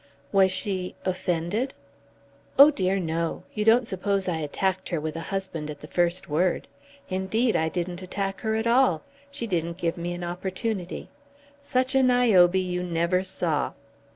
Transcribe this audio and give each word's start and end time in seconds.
"Was 0.31 0.51
she 0.51 0.95
offended?" 1.05 1.75
"Oh 2.57 2.71
dear, 2.71 2.97
no. 2.97 3.43
You 3.53 3.63
don't 3.63 3.85
suppose 3.85 4.27
I 4.27 4.37
attacked 4.37 4.89
her 4.89 4.99
with 4.99 5.15
a 5.15 5.19
husband 5.29 5.69
at 5.69 5.81
the 5.81 5.87
first 5.87 6.27
word. 6.27 6.67
Indeed, 7.11 7.55
I 7.55 7.69
didn't 7.69 8.01
attack 8.01 8.41
her 8.41 8.55
at 8.55 8.65
all. 8.65 9.03
She 9.29 9.45
didn't 9.45 9.77
give 9.77 9.97
me 9.97 10.15
an 10.15 10.23
opportunity. 10.23 11.09
Such 11.61 11.93
a 11.93 12.01
Niobe 12.01 12.55
you 12.55 12.81
never 12.81 13.23
saw." 13.23 13.73